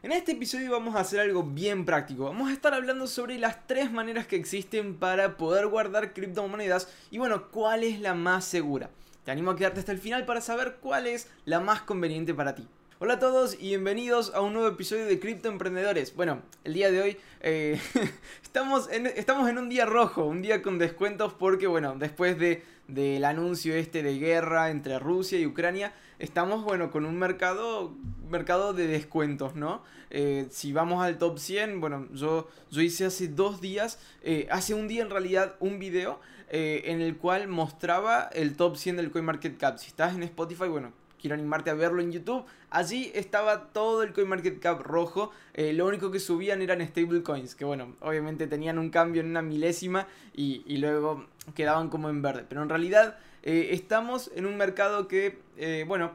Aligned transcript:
En 0.00 0.12
este 0.12 0.30
episodio 0.30 0.70
vamos 0.70 0.94
a 0.94 1.00
hacer 1.00 1.18
algo 1.18 1.42
bien 1.42 1.84
práctico. 1.84 2.26
Vamos 2.26 2.48
a 2.48 2.52
estar 2.52 2.72
hablando 2.72 3.08
sobre 3.08 3.36
las 3.36 3.66
tres 3.66 3.90
maneras 3.90 4.28
que 4.28 4.36
existen 4.36 4.94
para 4.96 5.36
poder 5.36 5.66
guardar 5.66 6.12
criptomonedas 6.12 6.88
y 7.10 7.18
bueno, 7.18 7.48
cuál 7.50 7.82
es 7.82 7.98
la 7.98 8.14
más 8.14 8.44
segura. 8.44 8.90
Te 9.24 9.32
animo 9.32 9.50
a 9.50 9.56
quedarte 9.56 9.80
hasta 9.80 9.90
el 9.90 9.98
final 9.98 10.24
para 10.24 10.40
saber 10.40 10.76
cuál 10.80 11.08
es 11.08 11.28
la 11.46 11.58
más 11.58 11.82
conveniente 11.82 12.32
para 12.32 12.54
ti. 12.54 12.68
Hola 13.00 13.14
a 13.14 13.18
todos 13.20 13.54
y 13.60 13.68
bienvenidos 13.68 14.34
a 14.34 14.40
un 14.40 14.54
nuevo 14.54 14.66
episodio 14.66 15.06
de 15.06 15.20
Cripto 15.20 15.48
Emprendedores. 15.48 16.16
Bueno, 16.16 16.42
el 16.64 16.74
día 16.74 16.90
de 16.90 17.00
hoy 17.00 17.16
eh, 17.42 17.80
estamos, 18.42 18.90
en, 18.90 19.06
estamos 19.06 19.48
en 19.48 19.56
un 19.56 19.68
día 19.68 19.86
rojo, 19.86 20.24
un 20.24 20.42
día 20.42 20.62
con 20.62 20.78
descuentos 20.78 21.32
porque 21.32 21.68
bueno, 21.68 21.94
después 21.96 22.36
de, 22.40 22.64
del 22.88 23.24
anuncio 23.24 23.76
este 23.76 24.02
de 24.02 24.18
guerra 24.18 24.70
entre 24.70 24.98
Rusia 24.98 25.38
y 25.38 25.46
Ucrania, 25.46 25.92
estamos, 26.18 26.64
bueno, 26.64 26.90
con 26.90 27.06
un 27.06 27.16
mercado, 27.16 27.94
mercado 28.28 28.72
de 28.72 28.88
descuentos, 28.88 29.54
¿no? 29.54 29.84
Eh, 30.10 30.48
si 30.50 30.72
vamos 30.72 31.00
al 31.00 31.18
top 31.18 31.38
100, 31.38 31.80
bueno, 31.80 32.08
yo, 32.12 32.48
yo 32.72 32.80
hice 32.82 33.04
hace 33.04 33.28
dos 33.28 33.60
días, 33.60 34.00
eh, 34.24 34.48
hace 34.50 34.74
un 34.74 34.88
día 34.88 35.02
en 35.02 35.10
realidad, 35.10 35.54
un 35.60 35.78
video 35.78 36.18
en 36.50 37.00
el 37.02 37.16
cual 37.16 37.46
mostraba 37.46 38.28
el 38.32 38.56
top 38.56 38.76
100 38.76 38.96
del 38.96 39.10
CoinMarketCap. 39.12 39.76
Si 39.76 39.86
estás 39.86 40.14
en 40.14 40.22
Spotify, 40.24 40.66
bueno, 40.66 40.94
quiero 41.20 41.34
animarte 41.34 41.70
a 41.70 41.74
verlo 41.74 42.00
en 42.00 42.12
YouTube. 42.12 42.44
Allí 42.70 43.10
estaba 43.14 43.68
todo 43.72 44.02
el 44.02 44.12
CoinMarketCap 44.12 44.80
rojo. 44.82 45.32
lo 45.54 45.86
único 45.86 46.10
que 46.10 46.20
subían 46.20 46.62
eran 46.62 46.86
stablecoins, 46.86 47.54
que 47.54 47.64
bueno, 47.64 47.94
obviamente 48.00 48.46
tenían 48.46 48.78
un 48.78 48.90
cambio 48.90 49.20
en 49.20 49.28
una 49.28 49.42
milésima 49.42 50.06
y, 50.34 50.76
luego 50.78 51.26
quedaban 51.54 51.88
como 51.88 52.08
en 52.08 52.22
verde. 52.22 52.44
Pero 52.48 52.62
en 52.62 52.68
realidad 52.68 53.18
eh, 53.42 53.70
estamos 53.72 54.30
en 54.34 54.46
un 54.46 54.56
mercado 54.56 55.08
que, 55.08 55.38
eh, 55.56 55.84
bueno, 55.86 56.12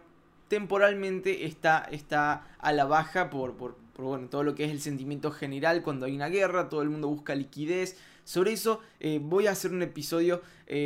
temporalmente 0.48 1.46
está, 1.46 1.88
está 1.92 2.48
a 2.60 2.72
la 2.72 2.86
baja 2.86 3.30
por, 3.30 3.56
por, 3.56 3.76
bueno, 3.98 4.28
todo 4.30 4.44
lo 4.44 4.56
que 4.56 4.66
es 4.66 4.72
el 4.72 4.82
sentimiento 4.82 5.32
general 5.32 5.84
cuando 5.84 6.06
hay 6.06 6.16
una 6.16 6.30
guerra, 6.30 6.70
todo 6.70 6.82
el 6.82 6.90
mundo 6.90 7.08
busca 7.08 7.36
liquidez. 7.36 7.98
Sobre 8.24 8.54
eso 8.54 8.82
eh, 9.00 9.20
voy 9.22 9.48
a 9.48 9.52
hacer 9.52 9.72
un 9.72 9.82
episodio 9.82 10.42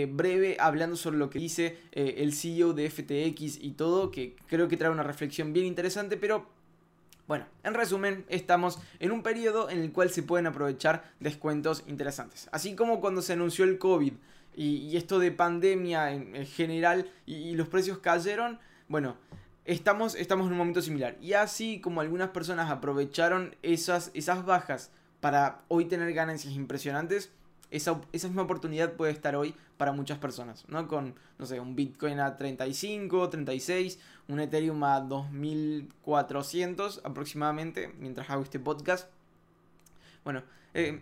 breve 0.10 0.58
hablando 0.60 0.98
sobre 0.98 1.18
lo 1.18 1.30
que 1.30 1.40
dice 1.40 1.78
el 1.94 2.34
CEO 2.34 2.74
de 2.74 2.90
FTX 2.90 3.64
y 3.64 3.74
todo, 3.78 4.12
que 4.12 4.36
creo 4.48 4.68
que 4.68 4.76
trae 4.76 4.92
una 4.92 5.04
reflexión 5.04 5.54
bien 5.54 5.66
interesante, 5.66 6.18
pero 6.18 6.46
bueno, 7.28 7.46
en 7.64 7.74
resumen, 7.74 8.26
estamos 8.30 8.80
en 9.00 9.12
un 9.12 9.22
periodo 9.22 9.70
en 9.70 9.80
el 9.80 9.92
cual 9.92 10.10
se 10.10 10.24
pueden 10.24 10.48
aprovechar 10.48 11.12
descuentos 11.20 11.84
interesantes. 11.86 12.48
Así 12.54 12.74
como 12.74 13.02
cuando 13.02 13.22
se 13.22 13.34
anunció 13.34 13.66
el 13.66 13.78
COVID 13.78 14.14
y, 14.56 14.96
esto 14.96 15.20
de 15.20 15.32
pandemia 15.32 16.14
en, 16.14 16.46
general 16.46 17.12
y, 17.26 17.54
los 17.56 17.68
precios 17.68 17.98
cayeron, 17.98 18.60
bueno, 18.88 19.18
estamos, 19.66 20.16
estamos 20.16 20.48
en 20.48 20.54
un 20.54 20.58
momento 20.58 20.82
similar. 20.82 21.18
Y 21.22 21.34
así 21.34 21.82
como 21.82 22.00
algunas 22.00 22.30
personas 22.30 22.72
aprovecharon 22.72 23.58
esas, 23.62 24.10
esas 24.14 24.46
bajas 24.46 24.92
para 25.20 25.62
hoy 25.68 25.86
tener 25.86 26.14
ganancias 26.14 26.54
impresionantes, 26.54 27.32
esa, 27.70 28.00
esa, 28.14 28.28
misma 28.28 28.44
oportunidad 28.44 28.94
puede 28.94 29.12
estar 29.12 29.36
hoy 29.36 29.54
para 29.78 29.92
muchas 29.92 30.20
personas, 30.20 30.64
¿no? 30.70 30.88
Con, 30.88 31.16
no 31.38 31.46
sé, 31.46 31.60
un 31.60 31.76
Bitcoin 31.76 32.20
a 32.20 32.38
35, 32.38 33.30
36, 33.30 34.00
un 34.30 34.40
Ethereum 34.40 34.82
a 34.84 35.02
2400 35.02 37.02
aproximadamente, 37.04 37.94
mientras 38.00 38.30
hago 38.30 38.44
este 38.44 38.60
podcast. 38.60 39.10
Bueno, 40.24 40.44
eh, 40.74 41.02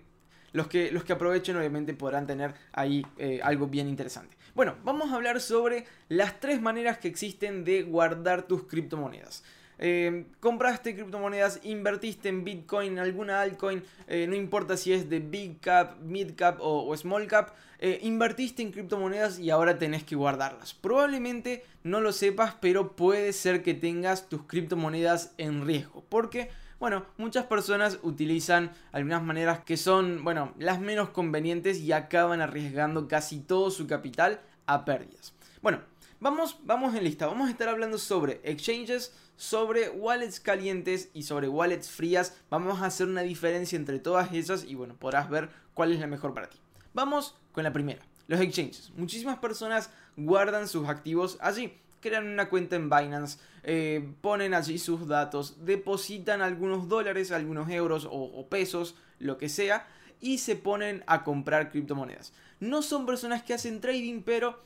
los 0.54 0.68
que, 0.68 0.92
los 0.92 1.04
que 1.04 1.14
aprovechen 1.14 1.56
obviamente 1.58 1.94
podrán 1.94 2.26
tener 2.26 2.56
ahí 2.72 3.06
eh, 3.18 3.42
algo 3.44 3.68
bien 3.68 3.88
interesante. 3.88 4.36
Bueno, 4.56 4.76
vamos 4.84 5.12
a 5.12 5.16
hablar 5.16 5.42
sobre 5.42 5.86
las 6.08 6.40
tres 6.40 6.62
maneras 6.62 6.98
que 6.98 7.10
existen 7.10 7.66
de 7.66 7.84
guardar 7.84 8.44
tus 8.44 8.64
criptomonedas. 8.64 9.44
Eh, 9.78 10.26
compraste 10.40 10.96
criptomonedas, 10.96 11.60
invertiste 11.64 12.30
en 12.30 12.44
Bitcoin, 12.44 13.00
alguna 13.00 13.42
altcoin, 13.42 13.84
eh, 14.08 14.26
no 14.28 14.36
importa 14.36 14.78
si 14.78 14.94
es 14.94 15.10
de 15.10 15.20
Big 15.20 15.60
Cap, 15.60 16.00
Mid 16.02 16.36
Cap 16.36 16.58
o, 16.60 16.96
Small 16.96 17.28
Cap, 17.28 17.54
invertiste 18.02 18.64
en 18.64 18.72
criptomonedas 18.72 19.38
y 19.38 19.52
ahora 19.52 19.78
tenés 19.78 20.04
que 20.04 20.16
guardarlas. 20.16 20.74
Probablemente 20.74 21.64
no 21.84 22.02
lo 22.02 22.14
sepas, 22.14 22.56
pero 22.60 22.96
puede 22.96 23.32
ser 23.32 23.62
que 23.62 23.74
tengas 23.76 24.28
tus 24.28 24.44
criptomonedas 24.44 25.34
en 25.38 25.68
riesgo. 25.68 26.04
Porque 26.10 26.50
bueno, 26.80 27.06
muchas 27.18 27.46
personas 27.46 28.00
utilizan 28.04 28.72
algunas 28.92 29.24
maneras 29.24 29.60
que 29.64 29.78
son, 29.78 30.24
bueno, 30.24 30.54
las 30.60 30.80
menos 30.80 31.10
convenientes 31.10 31.80
y 31.80 31.92
acaban 31.94 32.42
arriesgando 32.42 33.08
casi 33.08 33.40
todo 33.40 33.72
su 33.72 33.88
capital 33.88 34.42
a 34.66 34.84
pérdidas. 34.84 35.34
Bueno, 35.62 35.80
vamos, 36.20 36.60
vamos 36.64 36.94
en 36.94 37.06
lista. 37.06 37.28
Vamos 37.28 37.48
a 37.48 37.52
estar 37.52 37.70
hablando 37.70 37.98
sobre 37.98 38.42
exchanges, 38.44 39.14
sobre 39.38 39.90
wallets 39.90 40.40
calientes 40.40 41.10
y 41.14 41.24
sobre 41.24 41.48
wallets 41.48 41.90
frías. 41.90 42.38
Vamos 42.50 42.82
a 42.82 42.86
hacer 42.86 43.08
una 43.08 43.22
diferencia 43.22 43.76
entre 43.76 44.00
todas 44.00 44.34
esas 44.34 44.64
y 44.64 44.76
bueno, 44.76 44.96
podrás 44.96 45.30
ver 45.30 45.50
cuál 45.74 45.92
es 45.92 46.00
la 46.00 46.08
mejor 46.08 46.34
para 46.34 46.50
ti. 46.50 46.58
Vamos 46.94 47.36
con 47.52 47.64
la 47.64 47.74
primera, 47.74 48.02
los 48.28 48.40
exchanges. 48.40 48.92
Muchísimas 48.96 49.40
personas 49.40 49.90
guardan 50.16 50.68
sus 50.68 50.88
activos 50.88 51.38
allí 51.42 51.74
crean 52.06 52.28
una 52.28 52.50
cuenta 52.50 52.76
en 52.76 52.88
Binance, 52.88 53.40
eh, 53.64 54.08
ponen 54.22 54.54
allí 54.54 54.78
sus 54.78 55.08
datos, 55.08 55.66
depositan 55.66 56.44
algunos 56.44 56.88
dólares, 56.88 57.32
algunos 57.32 57.68
euros 57.70 58.08
o, 58.10 58.48
pesos, 58.48 58.96
lo 59.20 59.40
que 59.40 59.50
sea, 59.50 59.88
y 60.22 60.38
se 60.38 60.56
ponen 60.56 61.04
a 61.08 61.24
comprar 61.24 61.72
criptomonedas. 61.72 62.32
No 62.60 62.84
son 62.84 63.08
personas 63.08 63.42
que 63.42 63.56
hacen 63.56 63.82
trading, 63.82 64.22
pero 64.22 64.62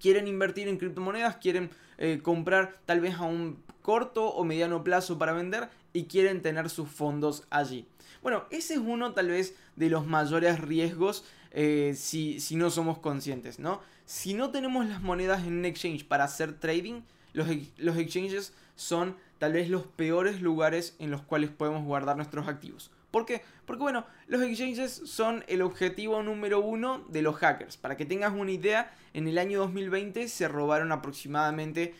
quieren 0.00 0.28
invertir 0.28 0.68
en 0.68 0.76
criptomonedas, 0.76 1.36
quieren 1.36 1.70
eh, 1.96 2.20
comprar 2.22 2.76
tal 2.84 3.00
vez 3.00 3.14
a 3.14 3.22
un 3.22 3.62
corto 3.84 4.28
o 4.28 4.44
mediano 4.44 4.82
plazo 4.82 5.18
para 5.18 5.34
vender 5.34 5.68
y 5.92 6.04
quieren 6.04 6.40
tener 6.40 6.70
sus 6.70 6.88
fondos 6.88 7.44
allí. 7.50 7.86
Bueno, 8.22 8.44
ese 8.50 8.74
es 8.74 8.80
uno 8.80 9.12
tal 9.12 9.28
vez 9.28 9.54
de 9.76 9.90
los 9.90 10.06
mayores 10.06 10.58
riesgos 10.58 11.22
eh, 11.50 11.92
si, 11.94 12.40
si, 12.40 12.56
no 12.56 12.70
somos 12.70 12.98
conscientes, 12.98 13.58
¿no? 13.58 13.82
Si 14.06 14.32
no 14.32 14.50
tenemos 14.50 14.86
las 14.86 15.02
monedas 15.02 15.46
en 15.46 15.58
un 15.58 15.66
exchange 15.66 16.06
para 16.06 16.24
hacer 16.24 16.58
trading, 16.58 17.02
los, 17.34 17.46
los 17.76 17.98
exchanges 17.98 18.54
son 18.74 19.16
tal 19.38 19.52
vez 19.52 19.68
los 19.68 19.82
peores 19.86 20.40
lugares 20.40 20.96
en 20.98 21.10
los 21.10 21.20
cuales 21.20 21.50
podemos 21.50 21.84
guardar 21.84 22.16
nuestros 22.16 22.48
activos. 22.48 22.90
¿Por 23.14 23.26
qué? 23.26 23.42
Porque 23.64 23.80
bueno, 23.80 24.04
los 24.26 24.42
exchanges 24.42 25.02
son 25.04 25.44
el 25.46 25.62
objetivo 25.62 26.20
número 26.24 26.58
uno 26.58 27.04
de 27.10 27.22
los 27.22 27.36
hackers. 27.36 27.76
Para 27.76 27.96
que 27.96 28.04
tengas 28.04 28.32
una 28.32 28.50
idea, 28.50 28.92
en 29.12 29.28
el 29.28 29.38
año 29.38 29.60
2020 29.60 30.26
se 30.26 30.48
robaron 30.48 30.90
aproximadamente 30.90 31.94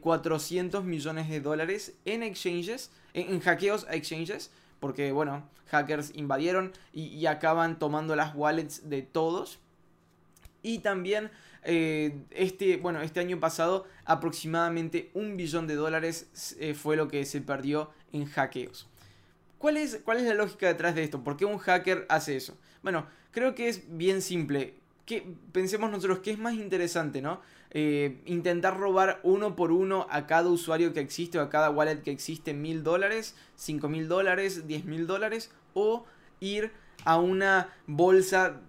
400 0.00 0.84
eh, 0.84 0.86
millones 0.86 1.28
de 1.28 1.40
dólares 1.40 1.94
en 2.04 2.22
exchanges, 2.22 2.92
en 3.14 3.40
hackeos 3.40 3.84
a 3.88 3.96
exchanges 3.96 4.52
porque 4.78 5.10
bueno, 5.10 5.42
hackers 5.70 6.12
invadieron 6.14 6.70
y, 6.92 7.26
acaban 7.26 7.80
tomando 7.80 8.14
las 8.14 8.36
wallets 8.36 8.88
de 8.88 9.02
todos. 9.02 9.58
Y 10.62 10.78
también 10.78 11.32
eh, 11.64 12.16
este, 12.30 12.76
bueno, 12.76 13.02
este 13.02 13.18
año 13.18 13.40
pasado 13.40 13.88
aproximadamente 14.04 15.10
un 15.14 15.36
billón 15.36 15.66
de 15.66 15.74
dólares 15.74 16.54
eh, 16.60 16.74
fue 16.74 16.94
lo 16.94 17.08
que 17.08 17.24
se 17.24 17.40
perdió 17.40 17.90
en 18.12 18.26
hackeos. 18.26 18.86
¿Cuál 19.60 19.76
es, 19.76 20.00
¿Cuál 20.04 20.18
es 20.18 20.24
la 20.24 20.34
lógica 20.34 20.66
detrás 20.66 20.96
de 20.96 21.04
esto? 21.04 21.22
¿Por 21.22 21.36
qué 21.36 21.44
un 21.44 21.58
hacker 21.58 22.04
hace 22.08 22.36
eso? 22.36 22.58
Bueno, 22.82 23.06
creo 23.30 23.54
que 23.54 23.68
es 23.68 23.96
bien 23.96 24.22
simple 24.22 24.80
pensemos 25.52 25.90
nosotros 25.90 26.20
que 26.20 26.30
es 26.30 26.38
más 26.38 26.54
interesante, 26.54 27.20
¿no? 27.20 27.40
Eh, 27.72 28.20
intentar 28.26 28.78
robar 28.78 29.20
uno 29.22 29.54
por 29.54 29.72
uno 29.72 30.06
a 30.10 30.26
cada 30.26 30.50
usuario 30.50 30.92
que 30.92 31.00
existe 31.00 31.38
o 31.38 31.42
a 31.42 31.50
cada 31.50 31.70
wallet 31.70 32.02
que 32.02 32.10
existe 32.10 32.52
mil 32.52 32.82
dólares, 32.82 33.36
cinco 33.56 33.88
mil 33.88 34.08
dólares, 34.08 34.66
diez 34.66 34.84
mil 34.84 35.06
dólares 35.06 35.52
o 35.74 36.04
ir 36.40 36.72
a 37.04 37.18
una 37.18 37.72
bolsa 37.86 38.60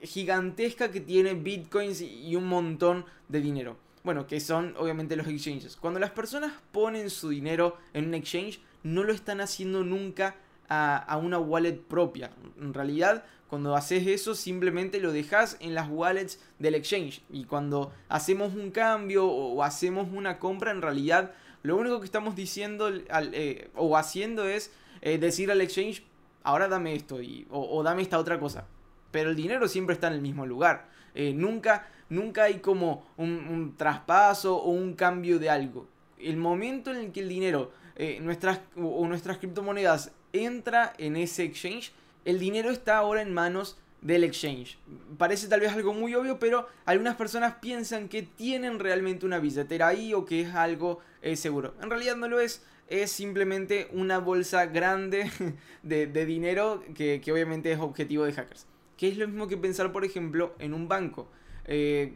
gigantesca 0.00 0.90
que 0.90 1.00
tiene 1.00 1.34
bitcoins 1.34 2.00
y 2.00 2.36
un 2.36 2.46
montón 2.46 3.04
de 3.28 3.40
dinero. 3.40 3.76
Bueno, 4.04 4.26
que 4.26 4.38
son 4.38 4.74
obviamente 4.76 5.16
los 5.16 5.26
exchanges. 5.26 5.76
Cuando 5.76 5.98
las 5.98 6.10
personas 6.10 6.52
ponen 6.72 7.08
su 7.08 7.30
dinero 7.30 7.78
en 7.94 8.06
un 8.06 8.14
exchange, 8.14 8.60
no 8.84 9.02
lo 9.02 9.12
están 9.12 9.40
haciendo 9.40 9.82
nunca 9.82 10.36
a, 10.68 11.18
una 11.20 11.38
wallet 11.38 11.80
propia. 11.80 12.30
En 12.60 12.72
realidad, 12.72 13.24
cuando 13.48 13.76
haces 13.76 14.06
eso, 14.06 14.34
simplemente 14.34 15.00
lo 15.00 15.12
dejas 15.12 15.56
en 15.60 15.74
las 15.74 15.88
wallets 15.90 16.40
del 16.58 16.74
exchange. 16.74 17.22
Y 17.30 17.44
cuando 17.44 17.92
hacemos 18.08 18.54
un 18.54 18.70
cambio 18.70 19.26
o, 19.26 19.62
hacemos 19.62 20.08
una 20.12 20.38
compra, 20.38 20.70
en 20.70 20.82
realidad 20.82 21.32
lo 21.62 21.76
único 21.76 22.00
que 22.00 22.06
estamos 22.06 22.36
diciendo 22.36 22.90
eh, 22.92 23.70
o 23.74 23.96
haciendo 23.96 24.46
es 24.48 24.70
eh, 25.00 25.18
decir 25.18 25.50
al 25.50 25.60
exchange, 25.60 26.02
ahora 26.42 26.68
dame 26.68 26.94
esto 26.94 27.18
o, 27.50 27.82
dame 27.82 28.02
esta 28.02 28.18
otra 28.18 28.38
cosa. 28.38 28.66
Pero 29.10 29.30
el 29.30 29.36
dinero 29.36 29.68
siempre 29.68 29.94
está 29.94 30.08
en 30.08 30.14
el 30.14 30.20
mismo 30.20 30.46
lugar. 30.46 30.88
Eh, 31.14 31.32
nunca, 31.32 31.88
nunca 32.08 32.44
hay 32.44 32.58
como 32.58 33.06
un, 33.16 33.74
traspaso 33.76 34.56
o 34.56 34.70
un 34.70 34.94
cambio 34.94 35.38
de 35.38 35.50
algo. 35.50 35.86
El 36.18 36.36
momento 36.36 36.90
en 36.90 36.96
el 36.98 37.12
que 37.12 37.20
el 37.20 37.28
dinero, 37.28 37.72
nuestras, 38.20 38.60
o 38.76 39.06
nuestras 39.06 39.38
criptomonedas 39.38 40.12
entra 40.32 40.92
en 40.98 41.16
ese 41.16 41.44
exchange, 41.44 41.92
el 42.24 42.38
dinero 42.38 42.70
está 42.70 42.96
ahora 42.96 43.22
en 43.22 43.32
manos 43.32 43.78
del 44.04 44.22
exchange. 44.22 44.78
Parece 45.16 45.48
tal 45.48 45.60
vez 45.60 45.72
algo 45.72 45.94
muy 45.94 46.14
obvio, 46.14 46.38
pero 46.38 46.68
algunas 46.84 47.16
personas 47.16 47.54
piensan 47.60 48.08
que 48.08 48.22
tienen 48.22 48.78
realmente 48.78 49.24
una 49.24 49.38
billetera 49.38 49.88
ahí 49.88 50.12
o 50.12 50.26
que 50.26 50.42
es 50.42 50.54
algo 50.54 51.00
eh, 51.22 51.36
seguro. 51.36 51.74
En 51.82 51.88
realidad 51.88 52.14
no 52.16 52.28
lo 52.28 52.38
es. 52.38 52.62
es 52.86 53.10
simplemente 53.10 53.88
una 53.92 54.18
bolsa 54.18 54.66
grande 54.66 55.30
de, 55.82 56.26
dinero 56.26 56.84
que, 56.94 57.20
obviamente 57.32 57.72
es 57.72 57.78
objetivo 57.78 58.24
de 58.24 58.34
hackers. 58.34 58.66
Que 58.98 59.08
es 59.08 59.16
lo 59.16 59.26
mismo 59.26 59.48
que 59.48 59.56
pensar, 59.56 59.90
por 59.90 60.04
ejemplo, 60.04 60.54
en 60.58 60.74
un 60.74 60.86
banco. 60.86 61.28
Eh, 61.64 62.12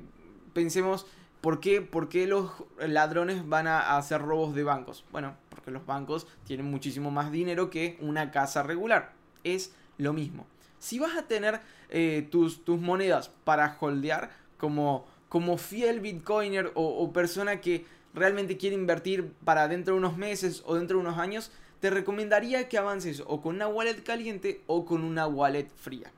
pensemos, 0.52 1.06
¿por 1.40 1.60
qué, 1.60 1.80
¿por 1.80 2.08
qué, 2.08 2.26
los 2.26 2.50
ladrones 2.78 3.48
van 3.48 3.66
a 3.66 3.96
hacer 3.96 4.22
robos 4.22 4.54
de 4.54 4.64
bancos? 4.64 5.04
Bueno, 5.12 5.36
porque 5.50 5.70
los 5.70 5.86
bancos 5.86 6.26
tienen 6.44 6.70
muchísimo 6.70 7.10
más 7.10 7.30
dinero 7.30 7.70
que 7.70 7.96
una 8.00 8.30
casa 8.30 8.62
regular. 8.62 9.12
Es 9.44 9.74
lo 9.96 10.12
mismo. 10.12 10.46
Si 10.78 10.98
vas 10.98 11.16
a 11.16 11.22
tener 11.22 11.60
eh, 11.90 12.26
tus, 12.30 12.64
tus, 12.64 12.80
monedas 12.80 13.30
para 13.44 13.76
holdear 13.80 14.30
como, 14.58 15.06
como 15.28 15.58
fiel 15.58 16.00
bitcoiner 16.00 16.70
o, 16.74 17.02
o 17.02 17.12
persona 17.12 17.60
que 17.60 17.84
realmente 18.14 18.56
quiere 18.56 18.76
invertir 18.76 19.32
para 19.44 19.68
dentro 19.68 19.94
de 19.94 19.98
unos 19.98 20.16
meses 20.16 20.62
o 20.66 20.74
dentro 20.74 20.98
de 20.98 21.04
unos 21.04 21.18
años, 21.18 21.50
te 21.80 21.90
recomendaría 21.90 22.68
que 22.68 22.78
avances 22.78 23.22
o 23.26 23.40
con 23.40 23.56
una 23.56 23.68
wallet 23.68 24.02
caliente 24.02 24.62
o 24.66 24.84
con 24.84 25.04
una 25.04 25.26
wallet 25.26 25.68
fría. 25.76 26.10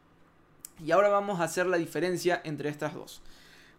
Y 0.85 0.93
ahora 0.93 1.09
vamos 1.09 1.41
a 1.41 1.45
hacer 1.45 1.67
la 1.67 1.77
diferencia 1.77 2.41
entre 2.45 2.71
estas 2.71 2.95
dos. 2.95 3.21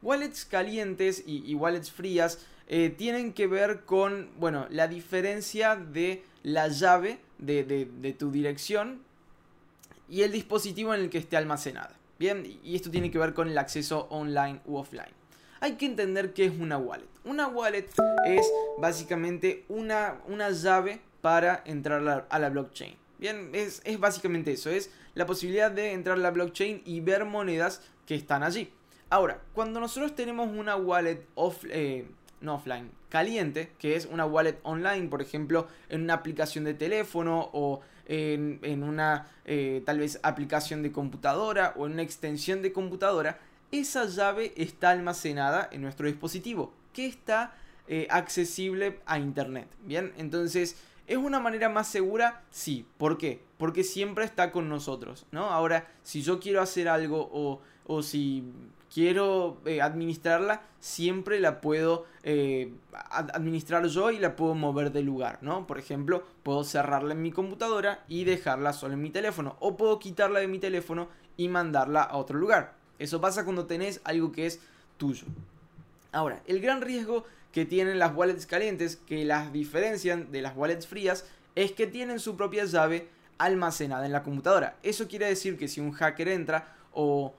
Wallets 0.01 0.45
calientes 0.45 1.23
y, 1.25 1.53
wallets 1.55 1.91
frías 1.91 2.39
eh, 2.67 2.89
tienen 2.89 3.33
que 3.33 3.47
ver 3.47 3.81
con, 3.81 4.29
bueno, 4.37 4.67
la 4.69 4.87
diferencia 4.87 5.75
de 5.75 6.23
la 6.43 6.67
llave 6.69 7.19
de, 7.37 8.15
tu 8.17 8.31
dirección 8.31 9.01
y 10.09 10.21
el 10.21 10.31
dispositivo 10.31 10.93
en 10.93 11.01
el 11.01 11.09
que 11.09 11.17
esté 11.17 11.37
almacenada. 11.37 11.95
Bien, 12.19 12.45
y 12.63 12.75
esto 12.75 12.91
tiene 12.91 13.09
que 13.09 13.17
ver 13.17 13.33
con 13.33 13.49
el 13.49 13.57
acceso 13.57 14.07
online 14.09 14.61
u 14.65 14.77
offline 14.77 15.21
hay 15.61 15.73
que 15.73 15.85
entender 15.85 16.33
qué 16.33 16.45
es 16.45 16.59
una 16.59 16.77
wallet. 16.77 17.07
Una 17.23 17.47
wallet 17.47 17.87
es 18.25 18.51
básicamente 18.79 19.63
una, 19.69 20.19
una 20.27 20.49
llave 20.49 20.99
para 21.21 21.61
entrar 21.65 22.27
a 22.29 22.39
la, 22.39 22.49
blockchain. 22.49 22.95
Bien, 23.19 23.51
es, 23.53 23.81
básicamente 23.99 24.51
eso, 24.51 24.71
es 24.71 24.89
la 25.13 25.27
posibilidad 25.27 25.69
de 25.69 25.93
entrar 25.93 26.17
a 26.17 26.19
la 26.19 26.31
blockchain 26.31 26.81
y 26.83 26.99
ver 26.99 27.25
monedas 27.25 27.83
que 28.07 28.15
están 28.15 28.41
allí. 28.41 28.73
Ahora, 29.11 29.41
cuando 29.53 29.81
nosotros 29.81 30.15
tenemos 30.15 30.49
una 30.57 30.77
wallet 30.77 31.27
eh, 31.69 32.07
no 32.39 32.55
offline, 32.55 32.89
caliente, 33.09 33.73
que 33.77 33.97
es 33.97 34.05
una 34.05 34.25
wallet 34.25 34.57
online, 34.63 35.09
por 35.09 35.21
ejemplo, 35.21 35.67
en 35.89 36.03
una 36.03 36.13
aplicación 36.13 36.63
de 36.63 36.73
teléfono 36.73 37.49
o 37.51 37.81
en, 38.05 38.83
una 38.83 39.27
eh, 39.43 39.83
tal 39.85 39.99
vez 39.99 40.17
aplicación 40.23 40.81
de 40.81 40.93
computadora 40.93 41.73
o 41.75 41.87
en 41.87 41.91
una 41.91 42.03
extensión 42.03 42.61
de 42.61 42.71
computadora, 42.71 43.37
esa 43.73 44.05
llave 44.05 44.53
está 44.55 44.91
almacenada 44.91 45.67
en 45.73 45.81
nuestro 45.81 46.07
dispositivo, 46.07 46.73
que 46.93 47.05
está 47.05 47.53
eh, 47.89 48.07
accesible 48.09 49.01
a 49.05 49.19
Internet. 49.19 49.67
Bien, 49.83 50.13
entonces, 50.17 50.77
¿es 51.05 51.17
una 51.17 51.41
manera 51.41 51.67
más 51.67 51.89
segura? 51.89 52.43
Sí. 52.49 52.85
¿Por 52.97 53.17
qué? 53.17 53.41
Porque 53.57 53.83
siempre 53.83 54.23
está 54.23 54.51
con 54.51 54.69
nosotros, 54.69 55.25
¿no? 55.31 55.49
Ahora, 55.49 55.89
si 56.01 56.21
yo 56.21 56.39
quiero 56.39 56.61
hacer 56.61 56.87
algo 56.87 57.29
o, 57.33 57.59
o 57.85 58.03
si 58.03 58.45
quiero 58.93 59.61
eh, 59.65 59.81
administrarla, 59.81 60.61
siempre 60.79 61.39
la 61.39 61.61
puedo 61.61 62.05
eh, 62.23 62.73
administrar 63.09 63.85
yo 63.87 64.11
y 64.11 64.19
la 64.19 64.35
puedo 64.35 64.53
mover 64.55 64.91
de 64.91 65.01
lugar, 65.01 65.39
¿no? 65.41 65.65
Por 65.65 65.79
ejemplo, 65.79 66.23
puedo 66.43 66.63
cerrarla 66.63 67.13
en 67.13 67.21
mi 67.21 67.31
computadora 67.31 68.03
y 68.07 68.25
dejarla 68.25 68.73
solo 68.73 68.95
en 68.95 69.01
mi 69.01 69.09
teléfono. 69.09 69.55
O 69.59 69.77
puedo 69.77 69.99
quitarla 69.99 70.39
de 70.39 70.47
mi 70.47 70.59
teléfono 70.59 71.07
y 71.37 71.47
mandarla 71.47 72.03
a 72.03 72.17
otro 72.17 72.37
lugar. 72.37 72.73
Eso 72.99 73.21
pasa 73.21 73.45
cuando 73.45 73.65
tenés 73.65 74.01
algo 74.03 74.31
que 74.31 74.45
es 74.45 74.59
tuyo. 74.97 75.25
Ahora, 76.11 76.41
el 76.45 76.59
gran 76.59 76.81
riesgo 76.81 77.25
que 77.51 77.65
tienen 77.65 77.99
las 77.99 78.15
wallets 78.15 78.45
calientes, 78.45 78.97
que 78.97 79.25
las 79.25 79.51
diferencian 79.51 80.31
de 80.31 80.41
las 80.41 80.55
wallets 80.55 80.87
frías, 80.87 81.25
es 81.55 81.71
que 81.71 81.87
tienen 81.87 82.19
su 82.19 82.35
propia 82.35 82.65
llave 82.65 83.09
almacenada 83.37 84.05
en 84.05 84.11
la 84.11 84.23
computadora. 84.23 84.77
Eso 84.83 85.07
quiere 85.07 85.25
decir 85.25 85.57
que 85.57 85.67
si 85.67 85.81
un 85.81 85.91
hacker 85.91 86.27
entra 86.27 86.75
o, 86.93 87.33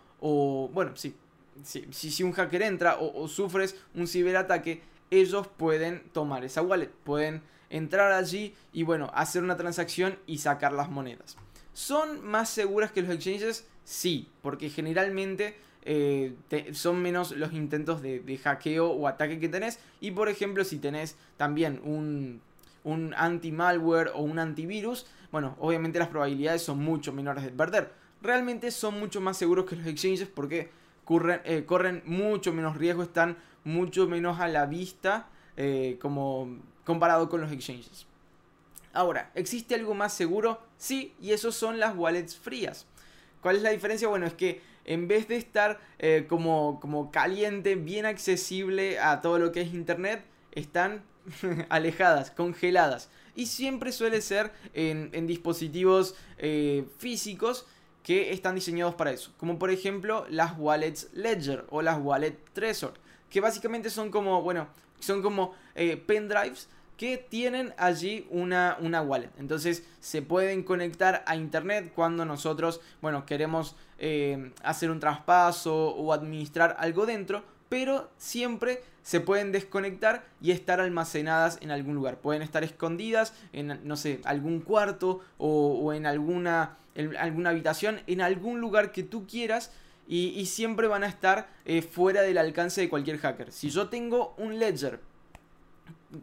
bueno, 0.73 0.97
sí, 0.97 1.15
si, 1.63 1.93
si, 1.93 2.23
un 2.23 2.33
hacker 2.33 2.63
entra 2.63 2.97
o, 2.99 3.29
sufres 3.29 3.77
un 3.95 4.07
ciberataque, 4.07 4.83
ellos 5.11 5.47
pueden 5.47 6.03
tomar 6.13 6.45
esa 6.45 6.63
wallet, 6.63 6.91
pueden 7.05 7.43
entrar 7.71 8.13
allí 8.13 8.55
y 8.73 8.83
bueno, 8.83 9.11
hacer 9.15 9.43
una 9.43 9.57
transacción 9.57 10.19
y 10.27 10.39
sacar 10.39 10.73
las 10.73 10.91
monedas. 10.91 11.37
¿Son 11.73 12.25
más 12.25 12.51
seguras 12.51 12.93
que 12.93 13.03
los 13.03 13.11
exchanges? 13.11 13.67
Sí, 13.85 14.29
porque 14.43 14.69
generalmente 14.71 15.57
eh, 15.85 16.35
son 16.73 17.03
menos 17.03 17.33
los 17.33 17.53
intentos 17.53 18.03
de, 18.03 18.41
hackeo 18.43 18.91
o 18.91 19.09
ataque 19.09 19.41
que 19.41 19.49
tenés. 19.49 19.79
Y 20.01 20.13
por 20.13 20.29
ejemplo, 20.29 20.65
si 20.65 20.79
tenés 20.79 21.17
también 21.37 21.81
un, 21.85 22.41
un 22.85 23.15
anti-malware 23.17 24.13
o 24.15 24.23
un 24.23 24.39
antivirus, 24.39 25.07
bueno, 25.31 25.57
obviamente 25.59 25.99
las 25.99 26.09
probabilidades 26.09 26.63
son 26.63 26.79
mucho 26.79 27.13
menores 27.13 27.45
de 27.45 27.51
perder. 27.51 27.93
Realmente 28.21 28.71
son 28.71 29.01
mucho 29.01 29.21
más 29.21 29.37
seguros 29.37 29.67
que 29.67 29.77
los 29.77 29.87
exchanges 29.87 30.29
porque 30.29 30.71
corren, 31.05 31.41
eh, 31.45 31.65
corren 31.65 32.03
mucho 32.05 32.53
menos 32.53 32.77
riesgo, 32.77 33.03
están 33.03 33.37
mucho 33.65 34.09
menos 34.09 34.41
a 34.41 34.49
la 34.49 34.67
vista 34.67 35.29
eh, 35.57 35.99
como 36.01 36.59
comparado 36.85 37.29
con 37.29 37.41
los 37.41 37.53
exchanges. 37.53 38.07
Ahora, 38.93 39.31
¿existe 39.35 39.75
algo 39.75 39.95
más 39.95 40.13
seguro? 40.13 40.61
Sí, 40.77 41.15
y 41.21 41.33
eso 41.33 41.53
son 41.53 41.81
las 41.81 41.97
wallets 41.97 42.37
frías. 42.37 42.87
¿Cuál 43.41 43.57
es 43.57 43.63
la 43.63 43.71
diferencia? 43.71 44.09
Bueno, 44.09 44.27
es 44.27 44.35
que 44.35 44.61
en 44.85 45.09
vez 45.09 45.29
de 45.29 45.37
estar 45.37 45.81
eh, 45.99 46.27
como, 46.29 46.79
como 46.81 47.11
caliente, 47.11 47.77
bien 47.77 48.05
accesible 48.05 48.99
a 48.99 49.21
todo 49.21 49.39
lo 49.39 49.53
que 49.53 49.63
es 49.63 49.73
internet, 49.73 50.25
están 50.53 51.03
alejadas, 51.69 52.31
congeladas. 52.31 53.09
Y 53.35 53.47
siempre 53.47 53.93
suele 53.93 54.21
ser 54.21 54.53
en, 54.75 55.27
dispositivos 55.27 56.15
físicos 56.99 57.67
que 58.03 58.33
están 58.33 58.55
diseñados 58.55 58.95
para 58.95 59.13
eso. 59.13 59.33
Como 59.39 59.59
por 59.59 59.71
ejemplo 59.71 60.27
las 60.29 60.59
wallets 60.59 61.09
Ledger 61.13 61.65
o 61.71 61.83
las 61.83 61.99
wallets 62.01 62.39
Trezor. 62.53 62.95
Que 63.31 63.41
básicamente 63.41 63.91
son 63.91 64.11
como, 64.11 64.43
bueno, 64.43 64.69
son 65.01 65.23
como 65.23 65.55
eh, 65.75 65.97
pendrives 65.97 66.69
que 66.97 67.19
tienen 67.19 67.75
allí 67.79 68.27
una, 68.31 68.77
una 68.81 69.03
wallet. 69.03 69.31
Entonces 69.39 69.85
se 69.99 70.23
pueden 70.23 70.63
conectar 70.63 71.25
a 71.27 71.35
internet 71.35 71.91
cuando 71.95 72.25
nosotros, 72.25 72.81
bueno, 73.01 73.27
queremos 73.27 73.75
eh, 73.99 74.53
hacer 74.63 74.91
un 74.91 75.01
traspaso 75.01 75.75
o 75.75 76.13
administrar 76.13 76.77
algo 76.79 77.05
dentro, 77.07 77.43
pero 77.73 78.11
siempre 78.19 78.83
se 79.03 79.21
pueden 79.21 79.51
desconectar 79.51 80.27
y 80.43 80.51
estar 80.51 80.79
almacenadas 80.79 81.57
en 81.63 81.71
algún 81.71 81.95
lugar. 81.95 82.19
Pueden 82.19 82.43
estar 82.43 82.63
escondidas 82.65 83.33
en, 83.55 83.81
no 83.85 83.97
sé, 83.97 84.21
algún 84.25 84.61
cuarto 84.61 85.21
o, 85.39 85.95
en, 85.95 86.05
alguna, 86.05 86.77
alguna 87.19 87.49
habitación, 87.49 88.03
en 88.07 88.21
algún 88.21 88.61
lugar 88.61 88.93
que 88.93 89.03
tú 89.03 89.27
quieras. 89.27 89.73
Y, 90.07 90.45
siempre 90.45 90.87
van 90.87 91.03
a 91.03 91.07
estar 91.07 91.49
eh, 91.65 91.81
fuera 91.81 92.21
del 92.21 92.37
alcance 92.37 92.83
de 92.83 92.91
cualquier 92.91 93.17
hacker. 93.17 93.51
Si 93.53 93.71
yo 93.71 93.89
tengo 93.89 94.35
un 94.37 94.59
ledger 94.59 95.01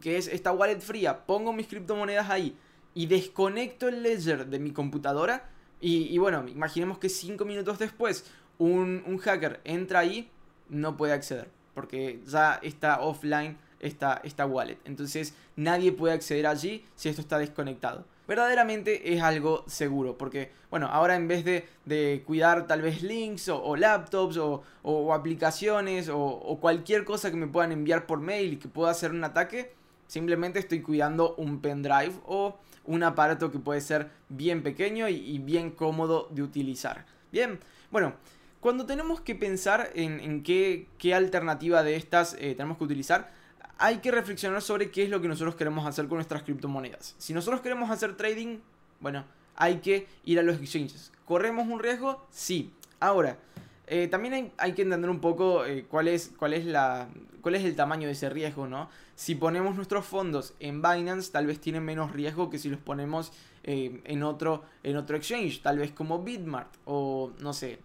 que 0.00 0.18
es 0.18 0.28
esta 0.28 0.52
wallet 0.52 0.78
fría, 0.78 1.26
pongo 1.26 1.52
mis 1.52 1.66
criptomonedas 1.66 2.30
ahí 2.30 2.56
y 2.94 3.06
desconecto 3.06 3.88
el 3.88 4.04
ledger 4.04 4.46
de 4.46 4.60
mi 4.60 4.70
computadora. 4.70 5.50
Y, 5.80 6.16
bueno, 6.18 6.46
imaginemos 6.46 6.98
que 6.98 7.08
5 7.08 7.44
minutos 7.44 7.80
después 7.80 8.24
un, 8.60 9.18
hacker 9.18 9.60
entra 9.64 10.00
ahí, 10.00 10.30
no 10.70 10.96
puede 10.96 11.12
acceder. 11.12 11.48
Porque 11.74 12.20
ya 12.26 12.58
está 12.62 13.00
offline 13.00 13.56
esta, 13.78 14.20
esta 14.24 14.46
wallet. 14.46 14.78
Entonces 14.84 15.34
nadie 15.56 15.92
puede 15.92 16.14
acceder 16.14 16.46
allí 16.46 16.84
si 16.96 17.08
esto 17.08 17.20
está 17.20 17.38
desconectado 17.38 18.04
verdaderamente 18.30 19.12
es 19.12 19.20
algo 19.22 19.64
seguro. 19.66 20.16
Porque, 20.16 20.52
bueno, 20.70 20.86
ahora 20.86 21.16
en 21.16 21.26
vez 21.26 21.44
de, 21.44 22.22
cuidar 22.24 22.68
tal 22.68 22.80
vez 22.80 23.02
links 23.02 23.48
o, 23.48 23.74
laptops 23.74 24.36
o, 24.36 25.12
aplicaciones 25.12 26.08
o, 26.08 26.58
cualquier 26.60 27.04
cosa 27.04 27.32
que 27.32 27.36
me 27.36 27.48
puedan 27.48 27.72
enviar 27.72 28.06
por 28.06 28.20
mail 28.20 28.52
y 28.52 28.56
que 28.56 28.68
pueda 28.68 28.92
hacer 28.92 29.10
un 29.10 29.24
ataque, 29.24 29.72
simplemente 30.06 30.60
estoy 30.60 30.80
cuidando 30.80 31.34
un 31.38 31.60
pendrive 31.60 32.12
o 32.24 32.56
un 32.84 33.02
aparato 33.02 33.50
que 33.50 33.58
puede 33.58 33.80
ser 33.80 34.10
bien 34.28 34.62
pequeño 34.62 35.08
y, 35.08 35.38
bien 35.40 35.72
cómodo 35.72 36.28
de 36.30 36.42
utilizar. 36.42 37.06
Bien, 37.32 37.58
bueno. 37.90 38.14
Cuando 38.60 38.84
tenemos 38.84 39.22
que 39.22 39.34
pensar 39.34 39.90
en, 39.94 40.42
qué, 40.42 40.86
alternativa 41.14 41.82
de 41.82 41.96
estas 41.96 42.34
eh, 42.34 42.54
tenemos 42.54 42.76
que 42.76 42.84
utilizar, 42.84 43.32
hay 43.78 43.98
que 43.98 44.10
reflexionar 44.10 44.60
sobre 44.60 44.90
qué 44.90 45.02
es 45.02 45.08
lo 45.08 45.22
que 45.22 45.28
nosotros 45.28 45.54
queremos 45.54 45.86
hacer 45.86 46.08
con 46.08 46.16
nuestras 46.16 46.42
criptomonedas. 46.42 47.14
Si 47.16 47.32
nosotros 47.32 47.62
queremos 47.62 47.90
hacer 47.90 48.18
trading, 48.18 48.58
bueno, 49.00 49.24
hay 49.56 49.76
que 49.76 50.06
ir 50.24 50.38
a 50.38 50.42
los 50.42 50.58
exchanges. 50.58 51.10
¿Corremos 51.24 51.68
un 51.68 51.80
riesgo? 51.80 52.26
Sí. 52.30 52.70
Ahora, 53.00 53.38
eh, 53.86 54.08
también 54.08 54.52
hay, 54.58 54.72
que 54.74 54.82
entender 54.82 55.08
un 55.08 55.20
poco 55.20 55.64
eh, 55.64 55.86
cuál, 55.88 56.08
es, 56.08 56.30
el 56.44 57.76
tamaño 57.76 58.08
de 58.08 58.12
ese 58.12 58.28
riesgo, 58.28 58.66
¿no? 58.66 58.90
Si 59.14 59.36
ponemos 59.36 59.74
nuestros 59.74 60.04
fondos 60.04 60.52
en 60.60 60.82
Binance, 60.82 61.32
tal 61.32 61.46
vez 61.46 61.60
tienen 61.60 61.82
menos 61.82 62.12
riesgo 62.12 62.50
que 62.50 62.58
si 62.58 62.68
los 62.68 62.78
ponemos 62.78 63.32
en 63.62 64.22
otro 64.22 64.64
exchange, 64.84 65.62
tal 65.62 65.78
vez 65.78 65.92
como 65.92 66.22
Bitmart 66.22 66.74
o 66.84 67.32
no 67.38 67.54
sé. 67.54 67.78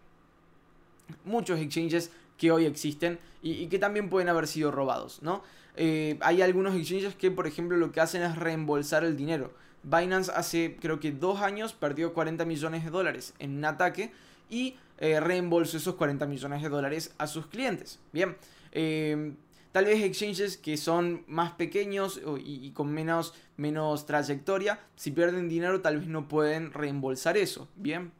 Muchos 1.23 1.59
exchanges 1.59 2.11
que 2.37 2.51
hoy 2.51 2.65
existen 2.65 3.19
y, 3.41 3.67
que 3.67 3.79
también 3.79 4.09
pueden 4.09 4.29
haber 4.29 4.47
sido 4.47 4.71
robados, 4.71 5.21
¿no? 5.21 5.43
Eh, 5.77 6.17
hay 6.21 6.41
algunos 6.41 6.75
exchanges 6.75 7.15
que, 7.15 7.31
por 7.31 7.47
ejemplo, 7.47 7.77
lo 7.77 7.91
que 7.91 8.01
hacen 8.01 8.23
es 8.23 8.35
reembolsar 8.35 9.03
el 9.03 9.15
dinero. 9.17 9.53
Binance 9.83 10.31
hace, 10.31 10.77
creo 10.79 10.99
que 10.99 11.11
dos 11.11 11.41
años, 11.41 11.73
perdió 11.73 12.13
40 12.13 12.45
millones 12.45 12.83
de 12.83 12.89
dólares 12.89 13.33
en 13.39 13.57
un 13.57 13.65
ataque 13.65 14.11
y 14.49 14.77
eh, 14.97 15.19
reembolsó 15.19 15.77
esos 15.77 15.95
40 15.95 16.25
millones 16.25 16.61
de 16.61 16.69
dólares 16.69 17.13
a 17.17 17.27
sus 17.27 17.47
clientes. 17.47 17.99
Bien, 18.11 18.35
eh, 18.71 19.33
tal 19.71 19.85
vez 19.85 20.01
exchanges 20.03 20.57
que 20.57 20.77
son 20.77 21.23
más 21.27 21.51
pequeños 21.51 22.21
y, 22.43 22.71
con 22.71 22.91
menos, 22.91 23.33
menos 23.57 24.05
trayectoria, 24.05 24.79
si 24.95 25.11
pierden 25.11 25.49
dinero 25.49 25.81
tal 25.81 25.99
vez 25.99 26.07
no 26.07 26.27
pueden 26.27 26.71
reembolsar 26.71 27.37
eso. 27.37 27.67
Bien, 27.75 28.11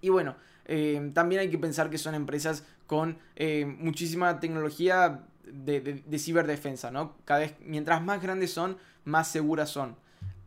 y 0.00 0.10
bueno, 0.10 0.36
eh, 0.68 1.10
también 1.14 1.40
hay 1.40 1.50
que 1.50 1.58
pensar 1.58 1.90
que 1.90 1.98
son 1.98 2.14
empresas 2.14 2.64
con 2.86 3.18
muchísima 3.78 4.40
tecnología 4.40 5.24
de, 5.44 5.80
de, 5.80 6.18
ciberdefensa, 6.18 6.90
¿no? 6.90 7.16
Cada 7.24 7.40
vez, 7.40 7.54
mientras 7.60 8.02
más 8.02 8.22
grandes 8.22 8.52
son, 8.52 8.78
más 9.04 9.28
seguras 9.28 9.70
son. 9.70 9.96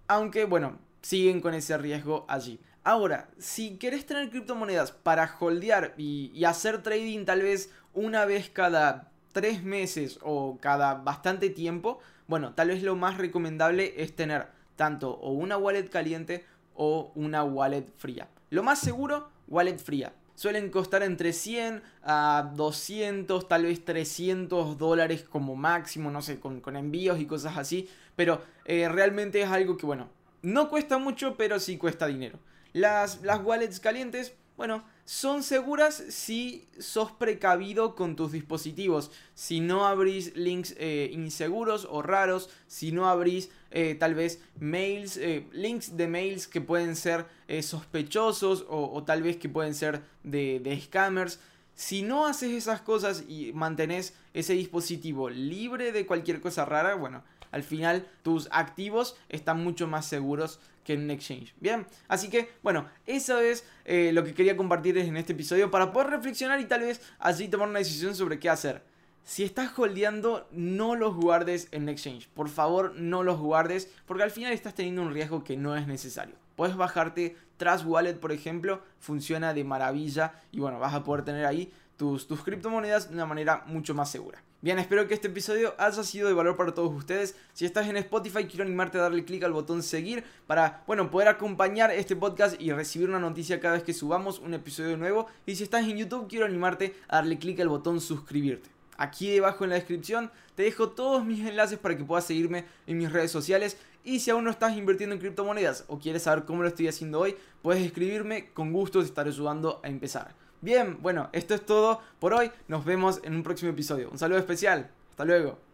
Aunque, 0.08 0.46
bueno, 0.46 0.80
siguen 1.02 1.42
con 1.42 1.54
ese 1.54 1.78
riesgo 1.78 2.26
allí. 2.28 2.60
Ahora, 2.84 3.30
si 3.38 3.78
querés 3.78 4.06
tener 4.08 4.30
criptomonedas 4.32 4.92
para 4.92 5.36
holdear 5.40 5.94
y, 5.98 6.44
hacer 6.46 6.82
trading 6.82 7.26
tal 7.26 7.42
vez 7.44 7.72
una 7.94 8.26
vez 8.26 8.50
cada 8.50 9.12
tres 9.34 9.64
meses 9.64 10.20
o 10.24 10.58
cada 10.60 10.96
bastante 10.96 11.50
tiempo, 11.50 12.00
bueno, 12.28 12.54
tal 12.54 12.70
vez 12.70 12.82
lo 12.82 12.96
más 12.96 13.18
recomendable 13.18 13.94
es 13.98 14.16
tener 14.16 14.48
tanto 14.78 15.12
o 15.12 15.32
una 15.32 15.58
wallet 15.58 15.90
caliente 15.90 16.44
o 16.74 17.12
una 17.14 17.44
wallet 17.44 17.86
fría. 17.98 18.30
Lo 18.50 18.64
más 18.64 18.80
seguro, 18.80 19.30
wallet 19.52 19.78
fría. 19.78 20.14
Suelen 20.34 20.72
costar 20.72 21.04
entre 21.04 21.34
100 21.34 21.84
a 22.04 22.52
200, 22.56 23.48
tal 23.48 23.66
vez 23.66 23.86
300 23.86 24.78
dólares 24.80 25.24
como 25.24 25.56
máximo, 25.56 26.10
no 26.10 26.24
sé, 26.24 26.40
con, 26.40 26.76
envíos 26.76 27.20
y 27.20 27.28
cosas 27.28 27.58
así. 27.58 27.88
Pero 28.16 28.42
eh, 28.66 28.90
realmente 28.90 29.42
es 29.42 29.50
algo 29.50 29.78
que, 29.78 29.86
bueno, 29.86 30.10
no 30.42 30.70
cuesta 30.70 30.98
mucho, 30.98 31.36
pero 31.38 31.60
sí 31.60 31.78
cuesta 31.78 32.08
dinero. 32.08 32.40
Las, 32.74 33.22
las 33.22 33.44
wallets 33.44 33.80
calientes, 33.80 34.34
bueno, 34.58 34.84
son 35.06 35.44
seguras 35.44 36.04
si 36.10 36.68
sos 36.80 37.12
precavido 37.12 37.96
con 37.96 38.16
tus 38.16 38.32
dispositivos. 38.32 39.12
Si 39.36 39.60
no 39.60 39.86
abrís 39.86 40.36
links 40.36 40.74
eh, 40.78 41.10
inseguros 41.12 41.86
o 41.90 42.02
raros, 42.02 42.50
si 42.68 42.92
no 42.92 43.08
abrís 43.10 43.52
eh, 43.72 43.96
tal 43.96 44.16
vez 44.16 44.42
mails, 44.60 45.18
eh, 45.18 45.48
links 45.52 45.98
de 45.98 46.08
mails 46.08 46.48
que 46.48 46.62
pueden 46.62 46.96
ser 46.96 47.26
sospechosos 47.62 48.66
o, 48.70 49.04
tal 49.04 49.24
vez 49.24 49.36
que 49.36 49.50
pueden 49.50 49.74
ser 49.74 50.02
de, 50.24 50.80
scammers. 50.86 51.40
Si 51.76 52.02
no 52.02 52.26
haces 52.26 52.52
esas 52.52 52.82
cosas 52.82 53.26
y 53.28 53.52
mantenés 53.54 54.14
ese 54.34 54.54
dispositivo 54.54 55.30
libre 55.30 55.92
de 55.92 56.06
cualquier 56.06 56.40
cosa 56.40 56.64
rara, 56.64 56.96
bueno, 56.96 57.24
al 57.52 57.64
final 57.64 58.08
tus 58.24 58.48
activos 58.52 59.18
están 59.30 59.64
mucho 59.64 59.88
más 59.88 60.06
seguros 60.06 60.60
que 60.84 60.94
en 60.94 61.04
un 61.04 61.12
exchange. 61.12 61.54
Bien, 61.60 61.86
así 62.08 62.30
que 62.30 62.50
bueno, 62.64 62.88
eso 63.06 63.40
es 63.40 63.66
eh, 63.86 64.12
lo 64.14 64.24
que 64.24 64.34
quería 64.34 64.58
compartirles 64.58 65.08
en 65.08 65.18
este 65.18 65.34
episodio 65.34 65.70
para 65.70 65.92
poder 65.92 66.10
reflexionar 66.10 66.60
y 66.60 66.66
tal 66.66 66.82
vez 66.82 67.02
así 67.20 67.48
tomar 67.48 67.70
una 67.70 67.80
decisión 67.80 68.16
sobre 68.16 68.40
qué 68.40 68.50
hacer. 68.50 68.82
Si 69.24 69.44
estás 69.44 69.78
holdeando, 69.78 70.48
no 70.52 70.96
los 70.96 71.16
guardes 71.16 71.68
en 71.72 71.88
exchange. 71.90 72.28
Por 72.30 72.50
favor, 72.50 72.96
no 72.96 73.24
los 73.24 73.40
guardes 73.40 73.90
porque 74.06 74.24
al 74.24 74.32
final 74.32 74.52
estás 74.52 74.74
teniendo 74.74 75.02
un 75.02 75.14
riesgo 75.14 75.44
que 75.44 75.58
no 75.58 75.78
es 75.78 75.88
necesario. 75.88 76.36
Puedes 76.56 76.76
bajarte 76.76 77.38
Trust 77.58 77.86
Wallet, 77.86 78.16
por 78.16 78.32
ejemplo, 78.32 78.82
funciona 79.00 79.54
de 79.54 79.64
maravilla 79.64 80.34
y 80.52 80.60
bueno, 80.60 80.80
vas 80.80 80.94
a 80.94 81.04
poder 81.04 81.24
tener 81.24 81.46
ahí 81.46 81.72
tus, 81.98 82.28
tus 82.28 82.44
criptomonedas 82.44 83.10
de 83.10 83.16
una 83.16 83.26
manera 83.26 83.64
mucho 83.68 83.94
más 83.94 84.12
segura. 84.12 84.44
Bien, 84.64 84.78
espero 84.78 85.08
que 85.08 85.16
este 85.16 85.28
episodio 85.28 85.74
haya 85.80 86.04
sido 86.04 86.28
de 86.28 86.36
valor 86.36 86.56
para 86.56 86.74
todos 86.74 86.94
ustedes. 86.94 87.36
Si 87.54 87.66
estás 87.66 87.88
en 87.88 87.98
Spotify, 87.98 88.46
quiero 88.46 88.64
animarte 88.64 89.00
a 89.00 89.02
darle 89.02 89.26
clic 89.26 89.44
al 89.44 89.54
botón 89.54 89.82
seguir 89.82 90.24
para, 90.46 90.84
bueno, 90.86 91.10
poder 91.10 91.30
acompañar 91.30 91.90
este 91.90 92.16
podcast 92.16 92.62
y 92.62 92.72
recibir 92.72 93.10
una 93.10 93.20
noticia 93.20 93.60
cada 93.60 93.74
vez 93.74 93.84
que 93.84 93.94
subamos 93.94 94.38
un 94.38 94.54
episodio 94.54 94.98
nuevo. 94.98 95.26
Y 95.48 95.56
si 95.56 95.64
estás 95.64 95.88
en 95.88 95.98
YouTube, 95.98 96.28
quiero 96.28 96.46
animarte 96.46 96.96
a 97.08 97.16
darle 97.18 97.40
clic 97.40 97.60
al 97.60 97.70
botón 97.70 98.00
suscribirte. 98.02 98.70
Aquí 99.02 99.32
debajo 99.32 99.64
en 99.64 99.72
la 99.72 99.78
descripción 99.78 100.30
te 100.54 100.62
dejo 100.62 100.90
todos 100.90 101.26
mis 101.26 101.44
enlaces 101.44 101.80
para 101.80 101.98
que 101.98 102.04
puedas 102.04 102.24
seguirme 102.24 102.66
en 102.86 103.00
mis 103.00 103.12
redes 103.12 103.32
sociales. 103.32 103.78
Y 104.04 104.20
si 104.20 104.30
aún 104.30 104.44
no 104.44 104.52
estás 104.52 104.78
invirtiendo 104.78 105.16
en 105.16 105.20
criptomonedas 105.20 105.86
o 105.88 105.98
quieres 105.98 106.22
saber 106.22 106.46
cómo 106.46 106.62
lo 106.62 106.68
estoy 106.68 106.88
haciendo 106.88 107.20
hoy, 107.20 107.36
puedes 107.64 107.84
escribirme, 107.84 108.52
con 108.54 108.72
gusto 108.72 109.00
te 109.00 109.06
estaré 109.06 109.32
ayudando 109.32 109.82
a 109.84 109.88
empezar. 109.88 110.36
Bien, 110.62 111.00
bueno, 111.02 111.30
esto 111.34 111.56
es 111.56 111.66
todo 111.66 112.00
por 112.20 112.36
hoy. 112.36 112.52
Nos 112.68 112.86
vemos 112.86 113.22
en 113.24 113.34
un 113.34 113.42
próximo 113.42 113.72
episodio. 113.72 114.08
Un 114.12 114.20
saludo 114.20 114.38
especial. 114.38 114.92
Hasta 115.10 115.26
luego. 115.26 115.71